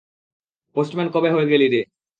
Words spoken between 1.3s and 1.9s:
হয়ে গেলি রে?